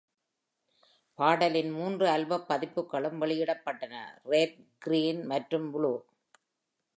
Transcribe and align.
பாடலின் 1.19 1.69
மூன்று 1.71 2.05
ஆல்பப் 2.07 2.47
பதிப்புகளும் 2.47 3.19
வெளியிடப்பட்டன: 3.21 3.93
Red, 4.25 4.53
Green 4.81 5.23
மற்றும் 5.25 5.69
Blue. 5.71 5.95